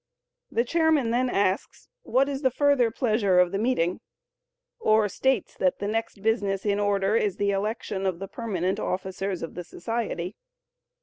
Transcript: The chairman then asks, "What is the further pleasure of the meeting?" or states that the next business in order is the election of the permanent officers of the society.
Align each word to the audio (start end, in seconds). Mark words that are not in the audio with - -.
The 0.49 0.63
chairman 0.63 1.11
then 1.11 1.29
asks, 1.29 1.87
"What 2.01 2.27
is 2.27 2.41
the 2.41 2.49
further 2.49 2.89
pleasure 2.89 3.37
of 3.39 3.51
the 3.51 3.59
meeting?" 3.59 3.99
or 4.79 5.07
states 5.07 5.55
that 5.59 5.77
the 5.77 5.87
next 5.87 6.23
business 6.23 6.65
in 6.65 6.79
order 6.79 7.15
is 7.15 7.35
the 7.35 7.51
election 7.51 8.07
of 8.07 8.17
the 8.17 8.27
permanent 8.27 8.79
officers 8.79 9.43
of 9.43 9.53
the 9.53 9.63
society. 9.63 10.35